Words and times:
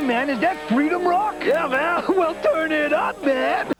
Hey, 0.00 0.06
man, 0.06 0.30
is 0.30 0.40
that 0.40 0.56
Freedom 0.66 1.06
Rock? 1.06 1.44
Yeah, 1.44 1.66
man. 1.66 2.02
well, 2.16 2.34
turn 2.42 2.72
it 2.72 2.94
up, 2.94 3.22
man. 3.22 3.70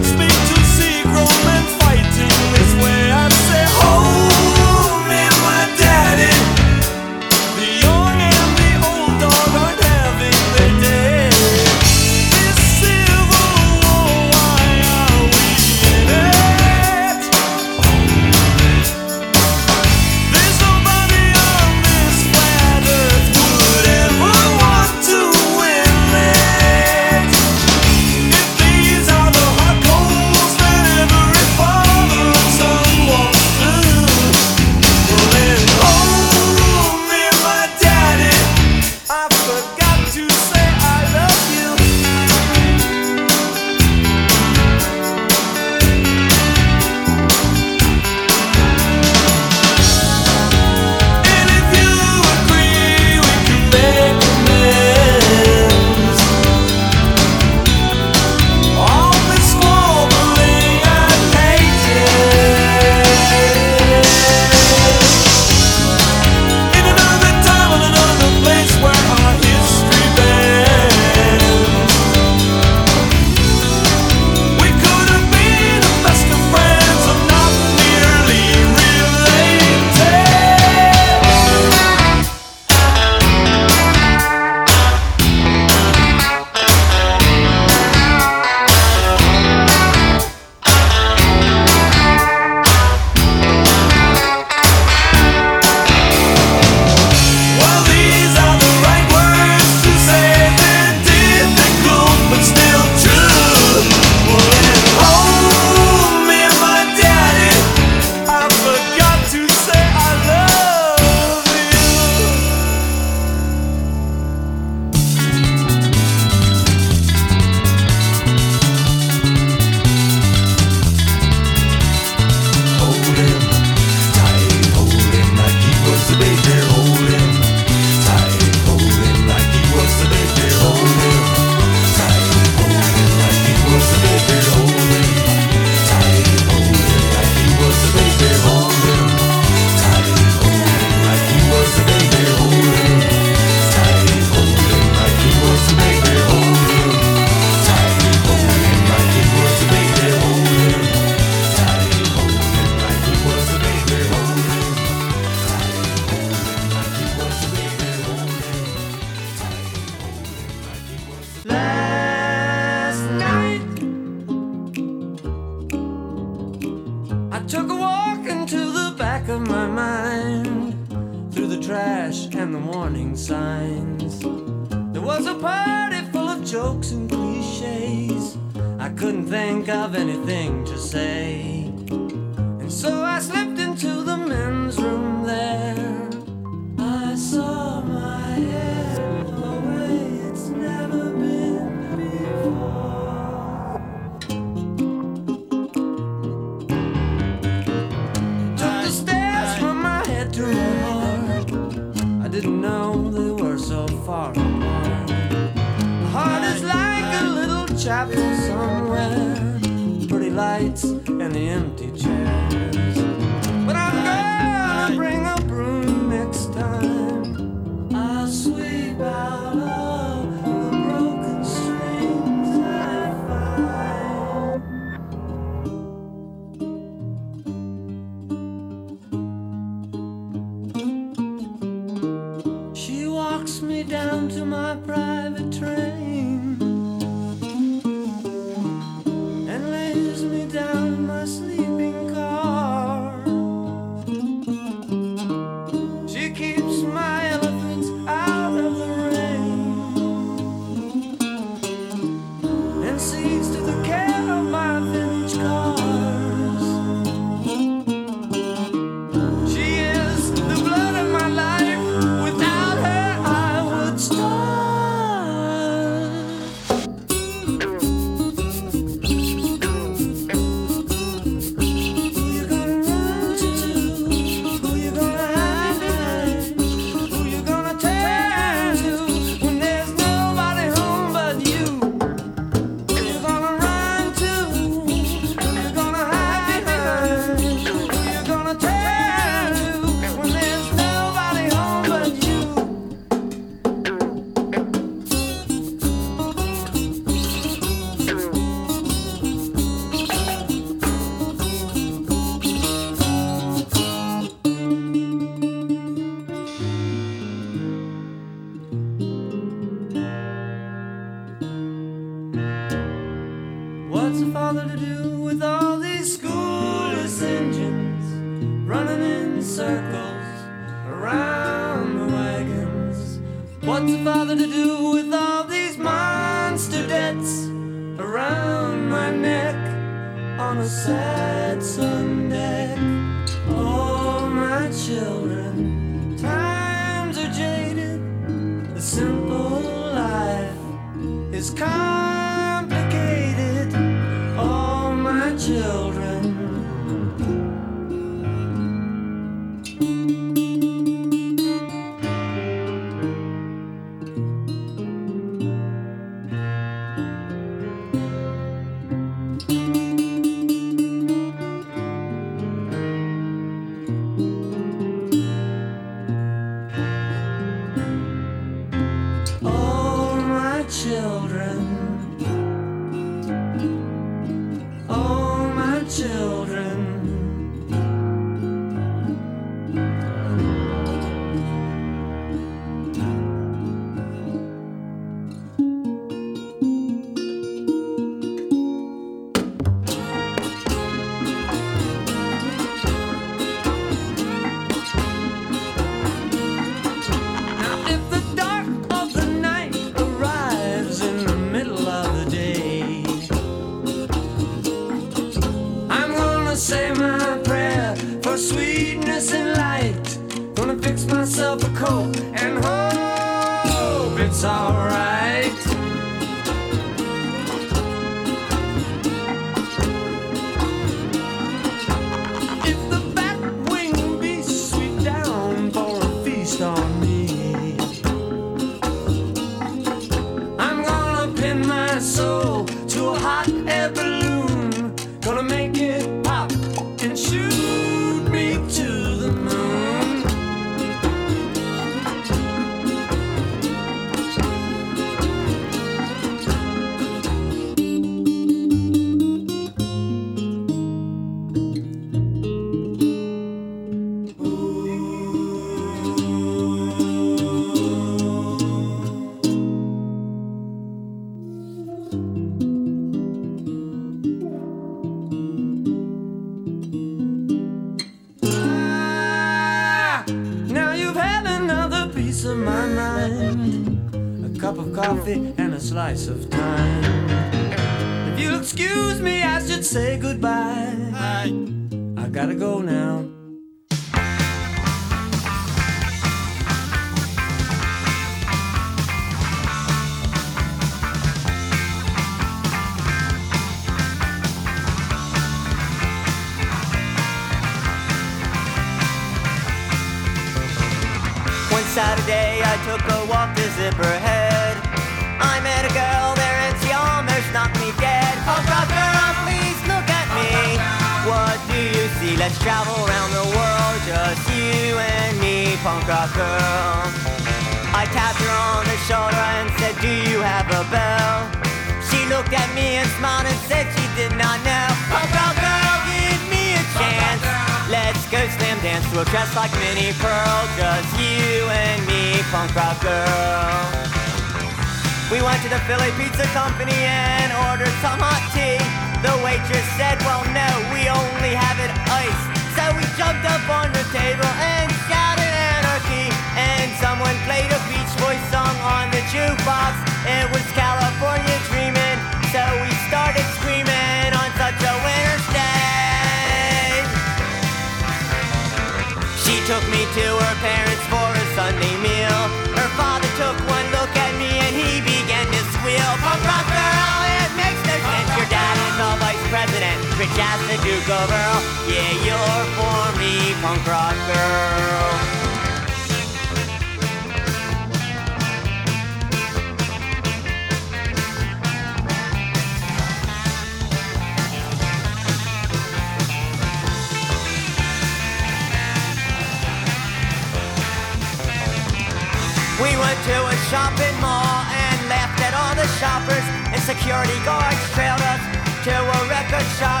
to 593.28 593.44
a 593.44 593.56
shopping 593.68 594.16
mall 594.24 594.64
and 594.72 594.96
laughed 595.04 595.36
at 595.44 595.52
all 595.52 595.76
the 595.76 595.84
shoppers 596.00 596.40
and 596.72 596.80
security 596.80 597.36
guards 597.44 597.76
trailed 597.92 598.24
us 598.24 598.40
to 598.88 598.94
a 598.96 599.20
record 599.28 599.68
shop. 599.76 600.00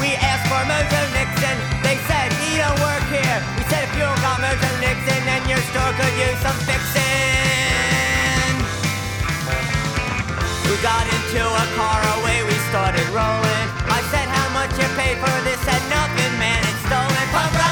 We 0.00 0.16
asked 0.16 0.48
for 0.48 0.56
Mojo 0.64 1.02
Nixon. 1.12 1.52
They 1.84 2.00
said, 2.08 2.32
he 2.40 2.56
don't 2.56 2.80
work 2.80 3.04
here. 3.12 3.38
We 3.60 3.62
said, 3.68 3.84
if 3.84 3.92
you 3.92 4.08
don't 4.08 4.16
got 4.24 4.40
Mojo 4.40 4.70
Nixon, 4.80 5.20
then 5.28 5.44
your 5.52 5.60
store 5.68 5.92
could 6.00 6.16
use 6.16 6.40
some 6.40 6.56
fixing. 6.64 8.56
We 10.64 10.74
got 10.80 11.04
into 11.04 11.44
a 11.44 11.66
car 11.76 12.00
away, 12.24 12.40
we 12.48 12.56
started 12.72 13.04
rolling. 13.12 13.66
I 13.84 14.00
said, 14.08 14.32
how 14.32 14.48
much 14.56 14.72
you 14.80 14.88
paid 14.96 15.20
for 15.20 15.36
this? 15.44 15.60
Said, 15.60 15.82
nothing, 15.92 16.32
man, 16.40 16.64
it's 16.64 16.80
stolen. 16.88 17.26
Pump 17.36 17.71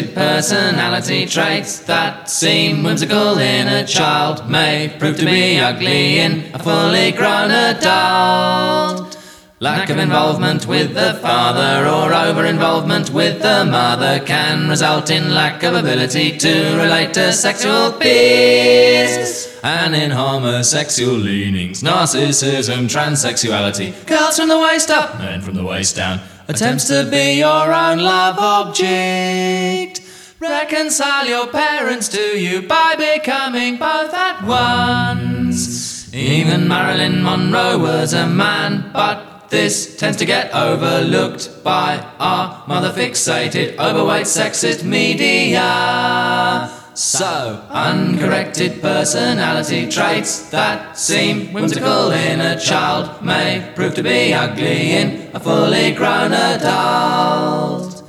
personality 0.00 1.26
traits 1.26 1.80
that 1.80 2.30
seem 2.30 2.82
whimsical 2.82 3.36
in 3.38 3.68
a 3.68 3.86
child 3.86 4.48
may 4.48 4.94
prove 4.98 5.18
to 5.18 5.26
be 5.26 5.58
ugly 5.60 6.18
in 6.18 6.50
a 6.54 6.58
fully 6.58 7.12
grown 7.12 7.50
adult. 7.50 9.18
Lack 9.60 9.90
of 9.90 9.98
involvement 9.98 10.66
with 10.66 10.94
the 10.94 11.14
father 11.20 11.86
or 11.86 12.14
over 12.14 12.46
involvement 12.46 13.10
with 13.10 13.42
the 13.42 13.66
mother 13.66 14.24
can 14.24 14.68
result 14.68 15.10
in 15.10 15.34
lack 15.34 15.62
of 15.62 15.74
ability 15.74 16.38
to 16.38 16.76
relate 16.78 17.12
to 17.14 17.30
sexual 17.32 17.90
beings. 17.92 19.54
And 19.62 19.94
in 19.94 20.10
homosexual 20.10 21.14
leanings, 21.14 21.82
narcissism, 21.82 22.88
transsexuality, 22.88 24.06
girls 24.06 24.38
from 24.38 24.48
the 24.48 24.58
waist 24.58 24.90
up, 24.90 25.18
men 25.18 25.42
from 25.42 25.54
the 25.54 25.64
waist 25.64 25.96
down 25.96 26.20
attempts 26.48 26.86
to 26.88 27.08
be 27.10 27.38
your 27.38 27.72
own 27.72 27.98
love 27.98 28.38
object. 28.38 30.00
Reconcile 30.40 31.26
your 31.26 31.46
parents 31.46 32.08
to 32.08 32.38
you 32.38 32.62
by 32.62 32.94
becoming 32.96 33.76
both 33.76 34.12
at 34.12 34.42
once. 34.44 36.12
Even 36.12 36.66
Marilyn 36.66 37.22
Monroe 37.22 37.78
was 37.78 38.12
a 38.12 38.26
man, 38.26 38.90
but 38.92 39.48
this 39.50 39.96
tends 39.96 40.16
to 40.18 40.24
get 40.24 40.52
overlooked 40.54 41.62
by 41.62 42.04
our 42.18 42.64
mother 42.66 42.90
fixated, 42.90 43.78
overweight, 43.78 44.26
sexist 44.26 44.82
media. 44.82 45.60
So, 46.94 47.66
uncorrected 47.70 48.82
personality 48.82 49.88
traits 49.88 50.50
that 50.50 50.98
seem 50.98 51.50
whimsical 51.54 52.10
in 52.10 52.42
a 52.42 52.60
child 52.60 53.24
may 53.24 53.72
prove 53.74 53.94
to 53.94 54.02
be 54.02 54.34
ugly 54.34 54.92
in 54.92 55.30
a 55.32 55.40
fully 55.40 55.92
grown 55.92 56.34
adult. 56.34 58.04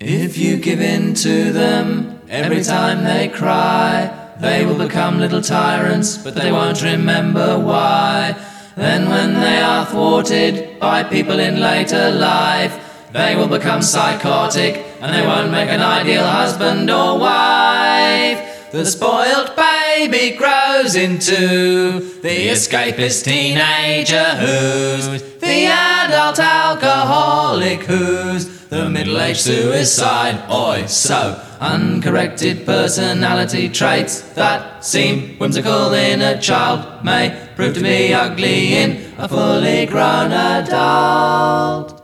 If 0.00 0.36
you 0.36 0.56
give 0.56 0.80
in 0.80 1.14
to 1.14 1.52
them 1.52 2.20
every 2.28 2.64
time 2.64 3.04
they 3.04 3.28
cry, 3.28 4.34
they 4.40 4.66
will 4.66 4.78
become 4.78 5.20
little 5.20 5.40
tyrants, 5.40 6.18
but 6.18 6.34
they 6.34 6.50
won't 6.50 6.82
remember 6.82 7.56
why. 7.56 8.34
Then, 8.74 9.08
when 9.08 9.34
they 9.34 9.60
are 9.60 9.86
thwarted 9.86 10.80
by 10.80 11.04
people 11.04 11.38
in 11.38 11.60
later 11.60 12.10
life, 12.10 13.06
they 13.12 13.36
will 13.36 13.48
become 13.48 13.80
psychotic 13.80 14.87
and 15.00 15.14
they 15.14 15.26
won't 15.26 15.50
make 15.50 15.70
an 15.70 15.80
ideal 15.80 16.26
husband 16.26 16.90
or 16.90 17.18
wife. 17.18 18.70
The 18.70 18.84
spoiled 18.84 19.56
baby 19.56 20.36
grows 20.36 20.94
into 20.94 22.20
the 22.20 22.48
escapist 22.48 23.24
teenager 23.24 24.24
who's 24.36 25.22
the 25.40 25.66
adult 25.66 26.38
alcoholic 26.38 27.84
who's 27.84 28.58
the 28.68 28.90
middle-aged 28.90 29.40
suicide 29.40 30.46
boy. 30.48 30.84
So 30.86 31.42
uncorrected 31.60 32.66
personality 32.66 33.70
traits 33.70 34.20
that 34.34 34.84
seem 34.84 35.38
whimsical 35.38 35.94
in 35.94 36.20
a 36.20 36.38
child 36.40 37.02
may 37.02 37.48
prove 37.56 37.74
to 37.74 37.82
be 37.82 38.12
ugly 38.12 38.74
in 38.74 39.14
a 39.16 39.28
fully 39.28 39.86
grown 39.86 40.32
adult. 40.32 41.97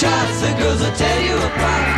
Charts, 0.00 0.40
the 0.40 0.52
girls 0.58 0.80
will 0.80 0.92
tear 0.96 1.20
you 1.20 1.36
apart. 1.36 1.93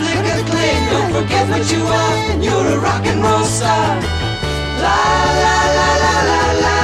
The 0.00 0.12
public. 0.32 0.76
Don't 0.90 1.12
forget 1.12 1.48
what 1.48 1.72
you 1.72 1.82
are. 1.84 2.42
You're 2.42 2.66
a 2.74 2.78
rock 2.78 3.06
and 3.06 3.22
roll 3.22 3.44
star. 3.44 4.00
La 4.84 4.98
la 5.44 5.56
la 5.76 5.88
la 6.02 6.14
la 6.28 6.42
la 6.64 6.79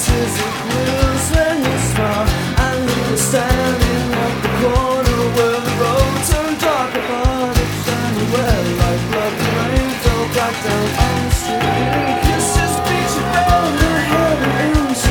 faces 0.00 0.38
it 0.38 0.54
heals 0.72 1.26
when 1.34 1.56
you 1.64 1.78
smile 1.92 2.28
And 2.64 2.80
we 2.88 2.96
were 3.10 3.16
standing 3.16 4.08
at 4.24 4.34
the 4.44 4.52
corner 4.60 5.20
where 5.36 5.60
the 5.66 5.74
road 5.82 6.16
turned 6.28 6.58
dark 6.60 6.92
upon 7.00 7.50
it. 7.52 7.70
Standing 7.84 8.28
where 8.32 8.62
like 8.80 9.02
blood 9.10 9.34
and 9.44 9.52
rain 9.60 9.90
fell 10.02 10.26
back 10.36 10.54
down 10.64 10.88
on 11.04 11.20
the 11.24 11.34
street. 11.40 12.16
Kisses 12.24 12.74
beat 12.86 13.12
you 13.16 13.26
down 13.36 13.72
your 13.80 14.02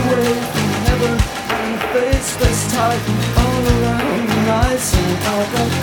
away 0.02 0.34
from 0.54 0.70
And 1.58 1.70
the 1.76 1.82
fates 1.94 2.32
placed 2.38 2.74
all 3.42 3.62
around 3.74 4.26
the 4.30 4.40
and 4.94 5.79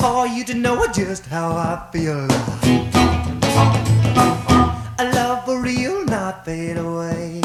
for 0.00 0.26
you 0.26 0.44
to 0.44 0.54
know 0.54 0.86
just 0.94 1.26
how 1.26 1.52
I 1.52 1.86
feel. 1.92 2.26
A 4.98 5.04
love 5.14 5.44
for 5.44 5.60
real, 5.60 6.04
not 6.06 6.44
fade 6.44 6.78
away. 6.78 7.40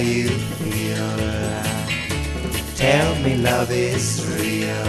You 0.00 0.28
feel. 0.28 1.16
Tell 2.76 3.14
me 3.22 3.36
love 3.36 3.70
is 3.70 4.24
real. 4.38 4.86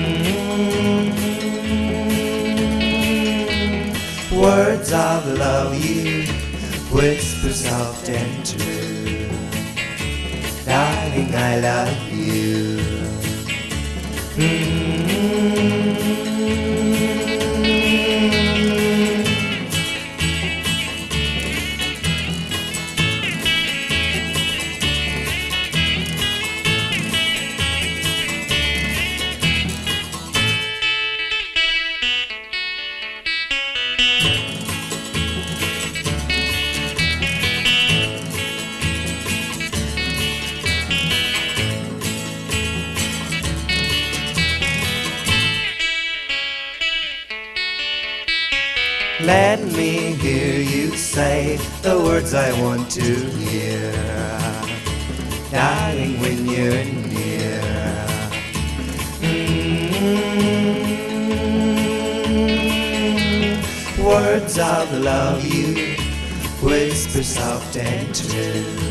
Words 4.41 4.93
of 4.93 5.39
love 5.39 5.75
you 5.85 6.25
whisper 6.93 7.51
soft 7.51 8.09
and 8.09 8.47
true. 8.47 9.29
Darling, 10.65 11.35
I 11.35 11.61
love 11.61 12.13
you. 12.13 12.79
Mm. 14.37 14.72
The 51.83 51.99
words 51.99 52.33
I 52.33 52.53
want 52.63 52.91
to 52.93 53.03
hear. 53.03 53.93
Darling, 55.51 56.21
when 56.21 56.47
you're 56.47 56.85
near. 56.85 57.61
Mm. 59.21 59.63
Words 64.05 64.59
of 64.59 64.93
love 65.01 65.45
you 65.45 65.97
whisper 66.63 67.25
soft 67.25 67.77
and 67.77 68.15
true. 68.15 68.82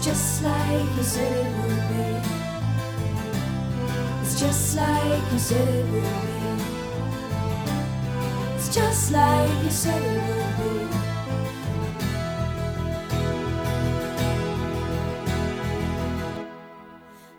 It's 0.00 0.08
just 0.08 0.42
like 0.42 0.96
you 0.96 1.02
said 1.02 1.30
it 1.30 1.52
would 1.60 1.88
be. 1.90 2.04
It's 4.22 4.40
just 4.40 4.74
like 4.74 5.24
you 5.30 5.38
said 5.38 5.68
it 5.68 5.84
would 5.92 6.02
be. 6.02 6.08
It's 8.54 8.74
just 8.74 9.12
like 9.12 9.62
you 9.62 9.68
said 9.68 10.02
it 10.02 10.22
would 10.26 10.56
be. 10.56 10.72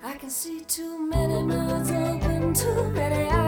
I 0.03 0.13
can 0.19 0.29
see 0.29 0.59
too 0.61 0.99
many 0.99 1.41
mouths 1.41 1.89
open, 1.89 2.53
too 2.53 2.91
many 2.91 3.27
eyes 3.27 3.40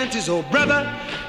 dances, 0.00 0.30
oh 0.30 0.42
brother, 0.50 0.80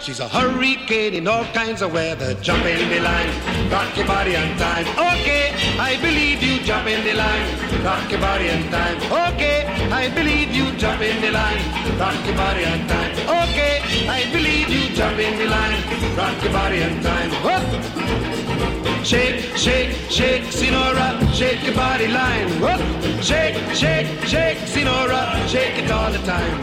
She's 0.01 0.19
a 0.19 0.28
hurricane 0.28 1.13
in 1.13 1.28
all 1.28 1.43
kinds 1.53 1.84
of 1.84 1.93
weather. 1.93 2.34
Jump 2.41 2.65
in 2.65 2.89
the 2.89 3.01
line, 3.01 3.30
rock 3.69 3.95
your 3.95 4.07
body 4.07 4.36
on 4.36 4.57
time. 4.57 4.88
Okay, 4.97 5.53
I 5.78 5.95
believe 6.01 6.41
you. 6.41 6.57
Jump 6.63 6.88
in 6.88 7.05
the 7.05 7.13
line, 7.13 7.45
rock 7.84 8.09
your 8.09 8.19
body 8.19 8.49
on 8.49 8.63
time. 8.72 8.97
Okay, 9.30 9.59
I 9.91 10.09
believe 10.09 10.49
you. 10.55 10.72
Jump 10.78 11.01
in 11.01 11.22
the 11.22 11.32
line, 11.32 11.61
rock 11.99 12.26
your 12.26 12.36
body 12.36 12.65
on 12.65 12.88
time. 12.88 13.11
Okay, 13.43 13.76
I 14.07 14.22
believe 14.32 14.69
you. 14.69 14.89
Jump 14.95 15.19
in 15.19 15.38
the 15.38 15.45
line, 15.45 15.80
rock 16.17 16.43
your 16.43 16.53
body 16.53 16.82
on 16.82 16.99
time. 17.03 17.30
Whoop. 17.45 19.05
Shake, 19.05 19.55
shake, 19.55 19.91
shake, 20.09 20.51
Senora, 20.51 21.20
shake 21.42 21.64
your 21.64 21.74
body 21.74 22.08
line. 22.08 22.50
Whoop. 22.62 22.82
Shake, 23.24 23.58
shake, 23.74 24.10
shake, 24.32 24.60
Senora, 24.68 25.22
shake 25.48 25.78
it 25.84 25.89
all 25.89 26.12
the 26.12 26.20
time. 26.20 26.58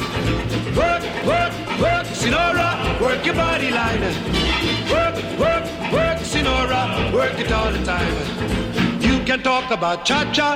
Work, 0.81 1.03
work, 1.31 1.53
work, 1.85 2.07
Senora, 2.23 2.69
work 3.01 3.27
your 3.27 3.35
body 3.35 3.71
line. 3.73 4.03
Work, 4.95 5.17
work, 5.43 5.65
work, 5.97 6.19
Senora, 6.23 7.11
work 7.13 7.37
it 7.45 7.51
all 7.51 7.73
the 7.73 7.83
time. 7.85 8.15
You 9.01 9.19
can 9.25 9.43
talk 9.43 9.73
about 9.73 10.05
cha-cha, 10.05 10.51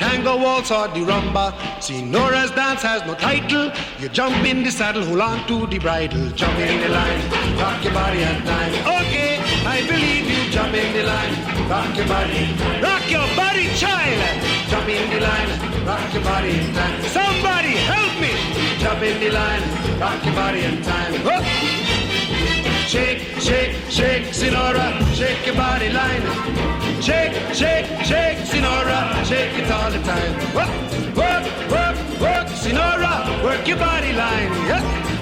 tango 0.00 0.36
waltz 0.38 0.72
or 0.72 0.88
the 0.88 1.02
rumba. 1.10 1.46
Senora's 1.80 2.50
dance 2.50 2.82
has 2.82 3.06
no 3.06 3.14
title. 3.14 3.70
You 4.00 4.08
jump 4.08 4.44
in 4.44 4.64
the 4.64 4.72
saddle, 4.72 5.04
hold 5.04 5.20
on 5.20 5.46
to 5.46 5.68
the 5.68 5.78
bridle, 5.78 6.30
jump 6.30 6.58
in 6.58 6.80
the 6.80 6.88
line, 6.88 7.22
rock 7.60 7.84
your 7.84 7.94
body 7.94 8.24
on 8.24 8.42
time. 8.42 8.72
Okay, 8.98 9.38
I 9.64 9.86
believe 9.86 10.26
you. 10.30 10.42
Jump 10.52 10.74
in 10.74 10.92
the 10.92 11.04
line, 11.04 11.34
rock 11.72 11.96
your 11.96 12.06
body, 12.06 12.42
rock 12.82 13.04
your 13.10 13.28
body, 13.34 13.66
child. 13.80 14.20
Jump 14.68 14.88
in 14.88 15.08
the 15.08 15.20
line, 15.20 15.50
rock 15.86 16.12
your 16.12 16.22
body 16.22 16.52
in 16.60 16.74
time. 16.74 16.98
Somebody 17.18 17.72
help 17.92 18.14
me. 18.20 18.32
Jump 18.82 19.02
in 19.02 19.16
the 19.24 19.30
line, 19.30 19.64
rock 19.98 20.22
your 20.22 20.34
body 20.34 20.60
in 20.68 20.82
time. 20.82 21.12
Whoop. 21.26 21.44
Shake, 22.92 23.20
shake, 23.40 23.74
shake, 23.88 24.34
Senora, 24.34 24.86
shake 25.14 25.46
your 25.46 25.56
body 25.56 25.88
line. 25.88 26.24
Shake, 27.00 27.34
shake, 27.54 27.88
shake, 28.04 28.38
Senora, 28.52 28.98
shake 29.24 29.56
it 29.60 29.70
all 29.70 29.90
the 29.90 30.02
time. 30.12 30.32
Work, 30.58 30.72
work, 31.16 31.44
work, 31.74 31.96
work, 32.20 32.48
Senora, 32.48 33.12
work 33.42 33.66
your 33.66 33.78
body 33.78 34.12
line. 34.12 34.52
Yeah. 34.68 35.21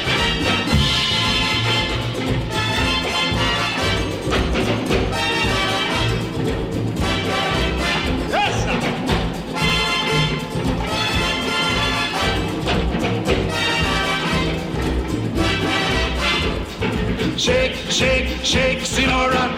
Shake, 17.41 17.73
shake, 17.89 18.27
shake, 18.45 18.85
Senora. 18.85 19.49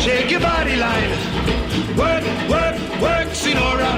Shake 0.00 0.30
your 0.30 0.40
body 0.40 0.76
line. 0.76 1.10
Work, 1.96 2.24
work, 2.50 2.76
work, 3.00 3.34
Senora. 3.34 3.90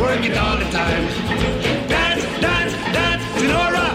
Work 0.00 0.24
it 0.24 0.36
all 0.36 0.56
the 0.56 0.68
time. 0.72 1.04
Dance, 1.86 2.24
dance, 2.40 2.72
dance, 2.92 3.24
Senora. 3.38 3.86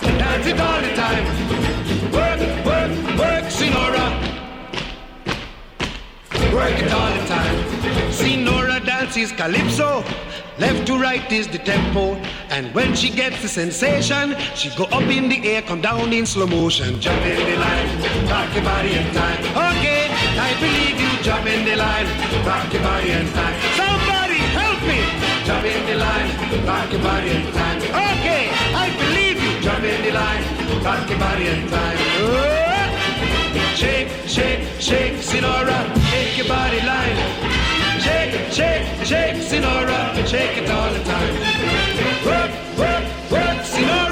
Dance 0.00 0.46
it 0.48 0.58
all 0.58 0.80
the 0.80 0.94
time. 0.96 1.24
Work, 2.10 2.40
work, 2.66 3.18
work, 3.20 3.50
Senora. 3.52 4.06
Work 6.52 6.82
it 6.82 6.92
all 6.92 7.12
the 7.20 7.26
time. 7.28 8.12
Senora 8.12 8.80
dances 8.80 9.30
calypso. 9.30 10.02
Left 10.58 10.86
to 10.86 10.98
right 10.98 11.30
is 11.30 11.46
the 11.48 11.58
tempo. 11.58 12.14
And 12.48 12.74
when 12.74 12.94
she 12.94 13.10
gets 13.10 13.42
the 13.42 13.48
sensation, 13.48 14.34
she 14.54 14.70
go 14.70 14.84
up 14.84 15.02
in 15.02 15.28
the 15.28 15.36
air, 15.44 15.60
come 15.60 15.82
down 15.82 16.14
in 16.14 16.24
slow 16.24 16.46
motion. 16.46 16.98
Jump 16.98 17.22
in 17.26 17.36
the 17.36 17.56
line, 17.60 17.88
rock 18.30 18.54
your 18.54 18.64
body 18.64 18.94
in 18.96 19.06
time. 19.12 19.40
Okay, 19.52 20.08
I 20.40 20.50
believe 20.58 20.96
you. 20.98 21.12
Jump 21.22 21.46
in 21.46 21.64
the 21.66 21.76
line, 21.76 22.06
rock 22.46 22.72
your 22.72 22.82
body 22.82 23.10
in 23.10 23.28
time. 23.32 23.56
Somebody 23.76 24.40
help 24.56 24.80
me. 24.88 25.00
Jump 25.44 25.64
in 25.64 25.86
the 25.86 25.96
line, 25.96 26.28
rock 26.64 26.90
your 26.90 27.02
body 27.02 27.30
in 27.36 27.52
time. 27.52 27.78
Okay, 28.16 28.48
I 28.72 28.86
believe 28.96 29.36
you. 29.42 29.60
Jump 29.60 29.84
in 29.84 30.02
the 30.04 30.12
line, 30.12 30.42
rock 30.82 31.08
your 31.10 31.18
body 31.18 31.48
in 31.48 31.68
time. 31.68 31.98
Oh. 32.24 32.66
Shake, 33.74 34.08
shake, 34.26 34.64
shake, 34.80 35.22
Senora, 35.22 35.78
shake 36.08 36.38
your 36.38 36.48
body 36.48 36.80
line. 36.80 37.55
Shake, 38.56 38.86
shake, 39.04 39.06
shake, 39.06 39.42
Senora, 39.42 40.26
shake 40.26 40.56
it 40.56 40.70
all 40.70 40.90
the 40.90 41.04
time. 41.04 41.34
Work, 42.24 42.50
work, 42.78 43.30
work, 43.30 43.64
Senora. 43.66 44.05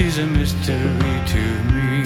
She's 0.00 0.16
a 0.16 0.26
mystery 0.26 1.20
to 1.26 1.62
me. 1.74 1.99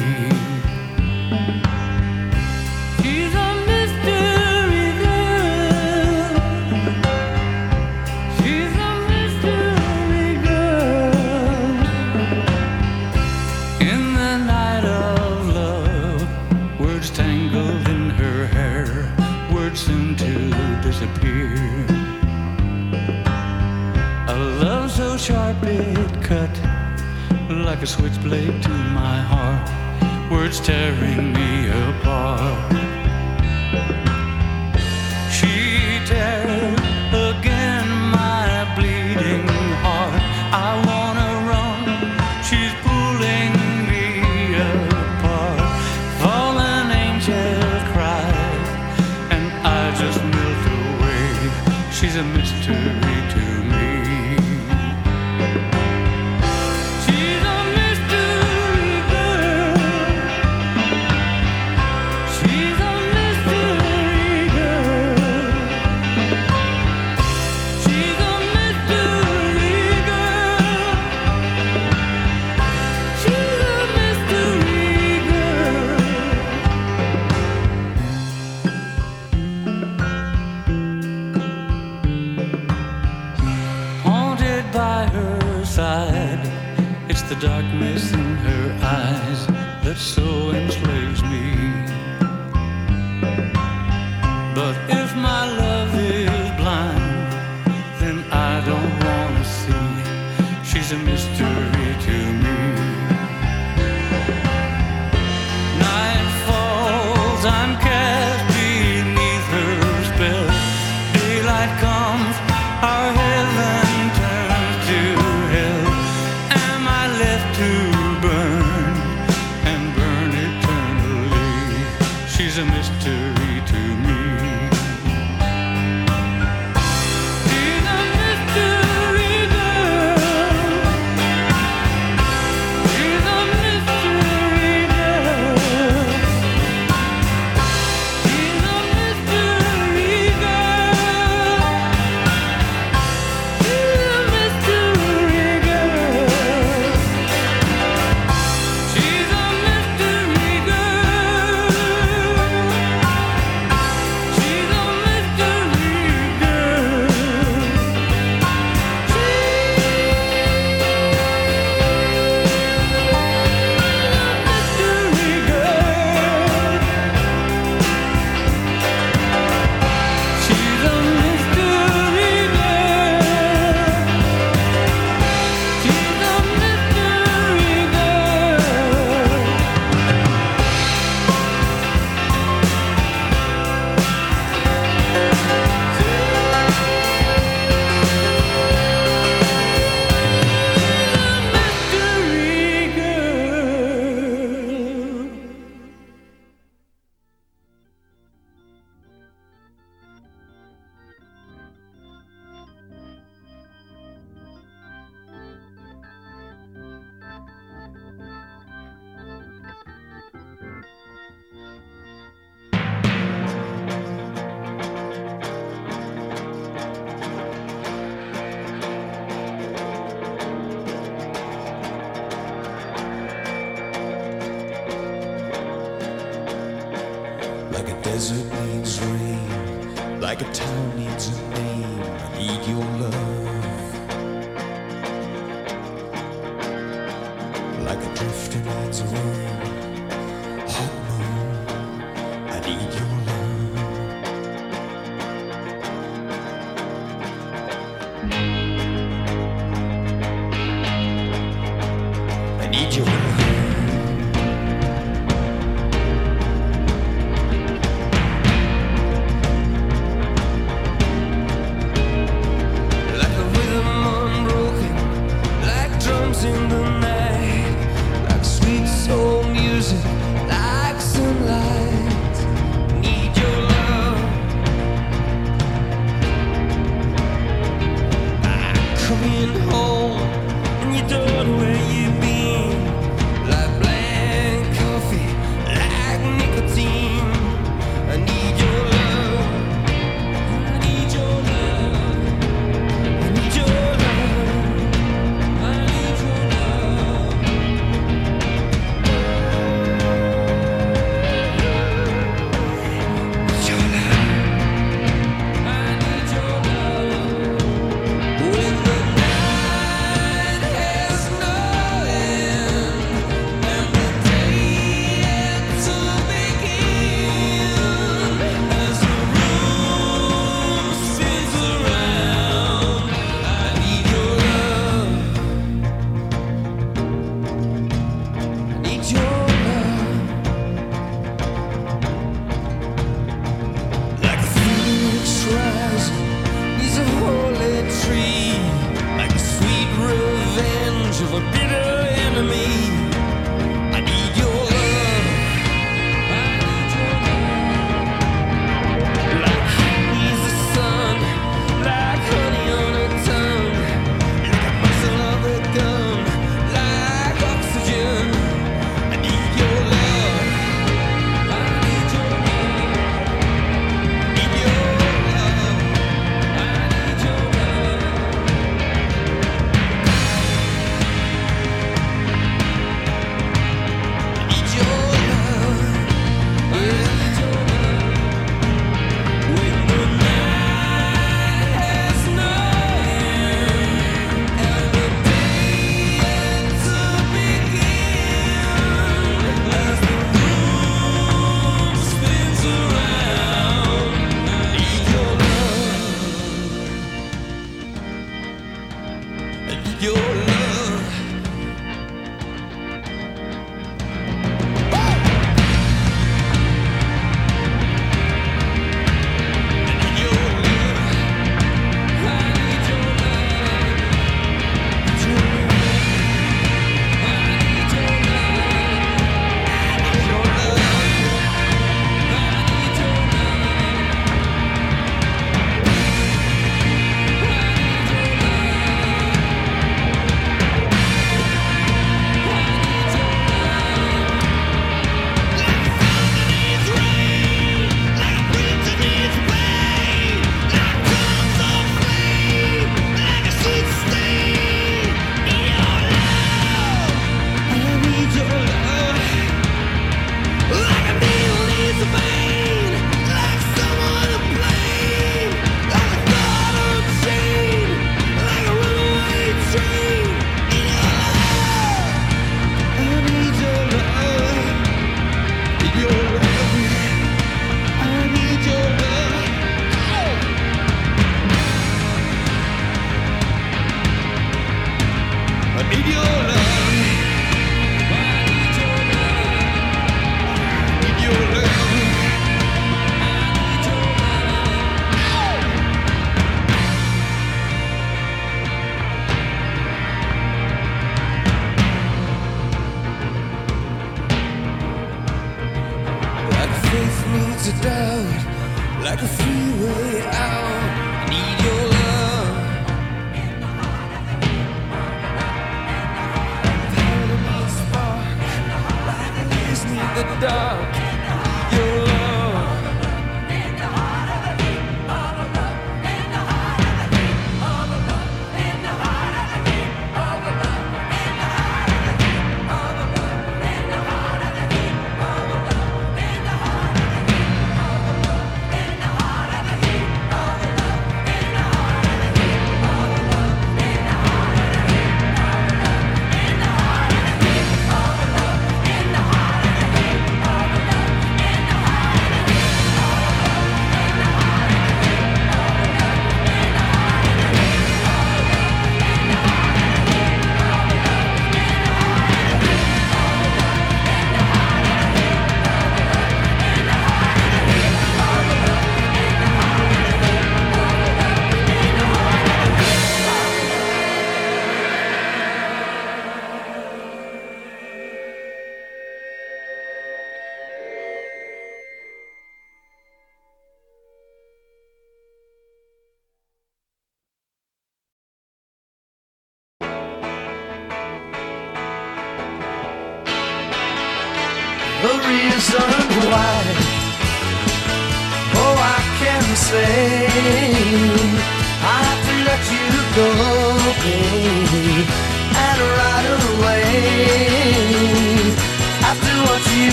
blade 28.24 28.62
to 28.62 28.70
my 28.70 29.18
heart, 29.20 30.30
words 30.30 30.58
tearing 30.58 31.34
me 31.34 31.68
apart. 31.68 32.73